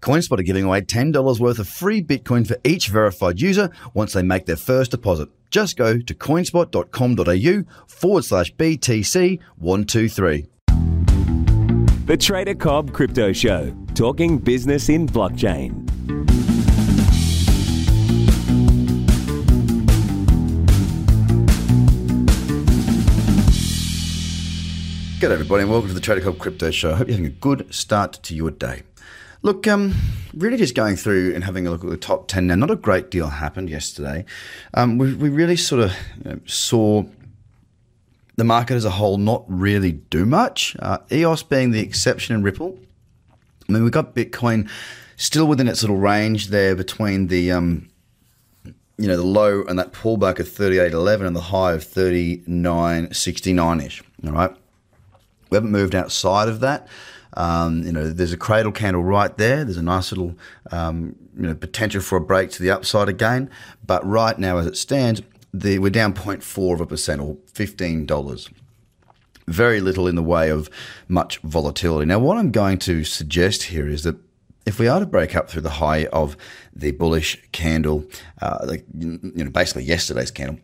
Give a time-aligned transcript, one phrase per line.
[0.00, 4.22] CoinSpot are giving away $10 worth of free Bitcoin for each verified user once they
[4.22, 5.28] make their first deposit.
[5.50, 10.46] Just go to coinspot.com.au forward slash BTC123.
[12.06, 15.88] The Trader Cobb Crypto Show, talking business in blockchain.
[25.20, 26.90] Good everybody, and welcome to the Trader Cobb Crypto Show.
[26.90, 28.82] I hope you're having a good start to your day.
[29.42, 29.94] Look, um,
[30.34, 32.54] really just going through and having a look at the top 10 now.
[32.54, 34.24] Not a great deal happened yesterday.
[34.74, 35.92] Um, we, we really sort of
[36.24, 37.04] you know, saw
[38.36, 40.76] the market as a whole not really do much.
[40.78, 42.78] Uh, EOS being the exception and Ripple.
[43.68, 44.70] I mean, we've got Bitcoin
[45.16, 47.88] still within its little range there between the um,
[48.96, 54.02] you know the low and that pullback of 38.11 and the high of 39.69 ish.
[54.24, 54.56] All right.
[55.50, 56.88] We haven't moved outside of that.
[57.34, 59.64] Um, you know, there's a cradle candle right there.
[59.64, 60.36] There's a nice little,
[60.70, 63.50] um, you know, potential for a break to the upside again.
[63.86, 68.52] But right now, as it stands, the, we're down 0.4 of a percent or $15.
[69.48, 70.70] Very little in the way of
[71.08, 72.06] much volatility.
[72.06, 74.16] Now, what I'm going to suggest here is that
[74.64, 76.36] if we are to break up through the high of
[76.74, 78.04] the bullish candle,
[78.40, 80.60] uh, like, you know, basically yesterday's candle,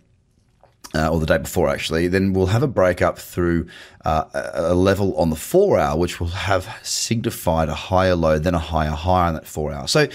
[0.95, 3.67] uh, or the day before actually, then we'll have a break up through
[4.05, 8.55] uh, a level on the four hour, which will have signified a higher low, then
[8.55, 9.87] a higher high on that four hour.
[9.87, 10.09] So,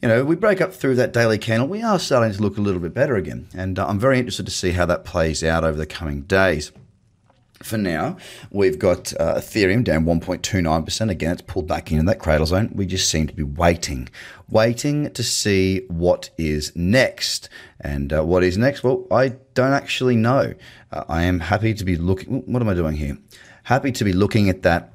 [0.00, 2.60] you know, we break up through that daily candle, we are starting to look a
[2.60, 3.48] little bit better again.
[3.54, 6.72] And uh, I'm very interested to see how that plays out over the coming days
[7.62, 8.16] for now,
[8.50, 11.10] we've got uh, Ethereum down 1.29%.
[11.10, 12.70] Again, it's pulled back into that cradle zone.
[12.74, 14.08] We just seem to be waiting,
[14.48, 17.48] waiting to see what is next.
[17.80, 18.84] And uh, what is next?
[18.84, 20.54] Well, I don't actually know.
[20.90, 22.42] Uh, I am happy to be looking.
[22.52, 23.18] What am I doing here?
[23.64, 24.92] Happy to be looking at that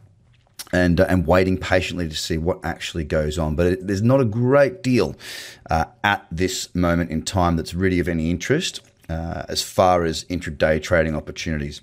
[0.73, 3.55] and uh, and waiting patiently to see what actually goes on.
[3.55, 5.15] But it, there's not a great deal
[5.69, 10.25] uh, at this moment in time that's really of any interest uh, as far as
[10.25, 11.81] intraday trading opportunities.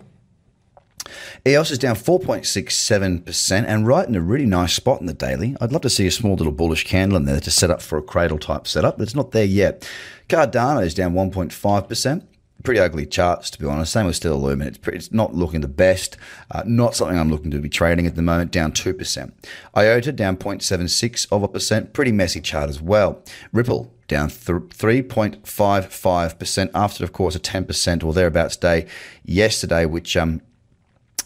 [1.47, 5.55] EOS is down 4.67% and right in a really nice spot in the daily.
[5.61, 7.99] I'd love to see a small little bullish candle in there to set up for
[7.99, 9.87] a cradle type setup, but it's not there yet.
[10.29, 12.27] Cardano is down 1.5%.
[12.63, 13.93] Pretty ugly charts, to be honest.
[13.93, 14.69] Same with Stellar Lumen.
[14.69, 16.17] It's, pretty, it's not looking the best.
[16.51, 18.53] Uh, not something I'm looking to be trading at the moment.
[18.53, 19.33] Down 2%.
[19.77, 21.93] IOTA down 0.76 of a percent.
[21.93, 23.23] Pretty messy chart as well.
[23.53, 28.87] Ripple down 3.55% after, of course, a 10% or thereabouts day
[29.25, 30.41] yesterday, which um,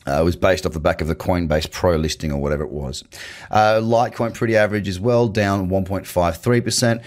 [0.09, 2.71] uh, it was based off the back of the Coinbase Pro listing or whatever it
[2.71, 3.05] was.
[3.51, 7.03] Uh, Litecoin pretty average as well, down 1.53%.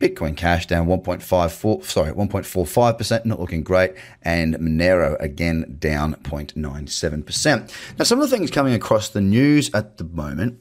[0.00, 3.94] Bitcoin Cash down 1.54, sorry, 1.45%, not looking great.
[4.22, 7.72] And Monero again down 0.97%.
[7.98, 10.60] Now, some of the things coming across the news at the moment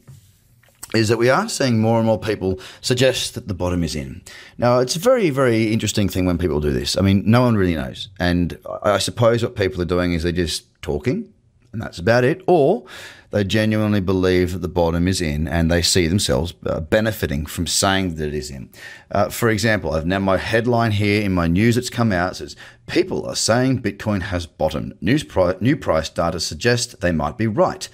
[0.93, 4.21] is that we are seeing more and more people suggest that the bottom is in.
[4.59, 6.95] Now, it's a very, very interesting thing when people do this.
[6.95, 8.09] I mean, no one really knows.
[8.19, 11.33] And I suppose what people are doing is they're just talking
[11.73, 12.41] and that's about it.
[12.47, 12.85] Or
[13.31, 17.65] they genuinely believe that the bottom is in and they see themselves uh, benefiting from
[17.65, 18.69] saying that it is in.
[19.11, 22.55] Uh, for example, I've now my headline here in my news that's come out says
[22.85, 24.95] people are saying Bitcoin has bottomed.
[25.01, 27.89] News pri- new price data suggests they might be right.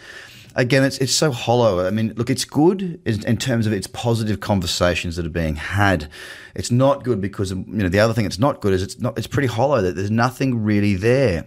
[0.55, 1.87] Again, it's it's so hollow.
[1.87, 6.09] I mean, look, it's good in terms of its positive conversations that are being had.
[6.53, 9.17] It's not good because you know the other thing it's not good is it's not
[9.17, 9.81] it's pretty hollow.
[9.81, 11.45] That there's nothing really there.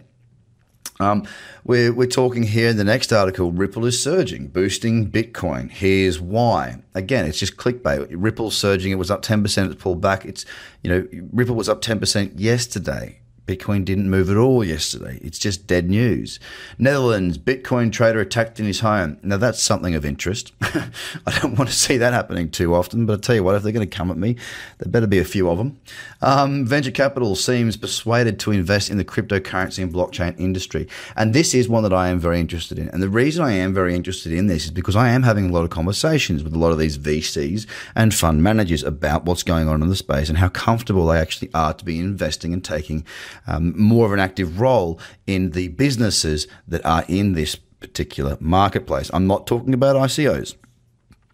[1.03, 1.27] Um,
[1.65, 5.71] we're, we're talking here in the next article Ripple is surging, boosting Bitcoin.
[5.71, 6.79] Here's why.
[6.95, 8.07] Again, it's just clickbait.
[8.11, 10.25] Ripple surging, it was up 10%, it's pulled back.
[10.25, 10.45] It's,
[10.83, 13.19] you know, Ripple was up 10% yesterday.
[13.47, 15.19] Bitcoin didn't move at all yesterday.
[15.21, 16.39] It's just dead news.
[16.79, 19.19] Netherlands, Bitcoin trader attacked in his home.
[19.23, 20.53] Now that's something of interest.
[20.63, 23.65] I don't want to see that happening too often, but I tell you what, if
[23.65, 24.37] they're going to come at me,
[24.79, 25.81] there better be a few of them.
[26.21, 30.87] Um, venture capital seems persuaded to invest in the cryptocurrency and blockchain industry.
[31.17, 32.89] And this is one that I am very interested in.
[32.91, 35.53] And the reason I am very interested in this is because I am having a
[35.53, 37.67] lot of conversations with a lot of these VCs
[37.97, 41.51] and fund managers about what's going on in the space and how comfortable they actually
[41.55, 43.05] are to be investing and taking
[43.47, 49.11] um, more of an active role in the businesses that are in this particular marketplace.
[49.13, 50.57] I'm not talking about ICOs.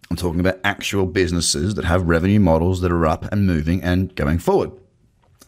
[0.09, 4.13] I'm talking about actual businesses that have revenue models that are up and moving and
[4.15, 4.71] going forward.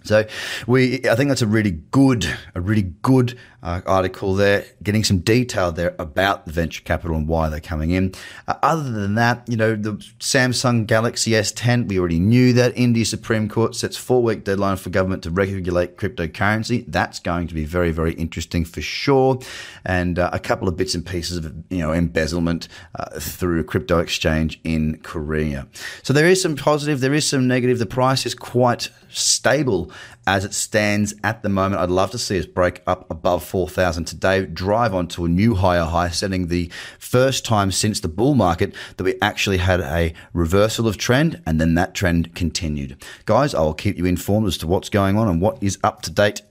[0.04, 0.26] So
[0.68, 2.26] we, I think that's a really good,
[2.56, 7.28] a really good uh, article there, getting some detail there about the venture capital and
[7.28, 8.14] why they're coming in.
[8.48, 12.74] Uh, other than that, you know, the Samsung Galaxy S10, we already knew that.
[12.76, 16.86] India Supreme Court sets four week deadline for government to regulate cryptocurrency.
[16.88, 19.40] That's going to be very, very interesting for sure.
[19.86, 23.64] And uh, a couple of bits and pieces of, you know, embezzlement uh, through a
[23.64, 25.68] crypto exchange in Korea.
[26.02, 27.78] So there is some positive, there is some negative.
[27.78, 29.92] The price is quite stable
[30.28, 31.82] as it stands at the moment.
[31.82, 35.56] I'd love to see us break up above 4,000 today, drive on to a new
[35.56, 40.14] higher high, setting the first time since the bull market that we actually had a
[40.32, 42.96] reversal of trend and then that trend continued.
[43.26, 46.02] Guys, I will keep you informed as to what's going on and what is up
[46.04, 46.42] to date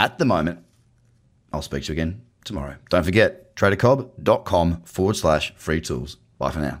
[0.00, 0.58] at the moment.
[1.52, 2.74] I'll speak to you again tomorrow.
[2.88, 6.16] Don't forget, tradercobb.com forward slash free tools.
[6.38, 6.80] Bye for now.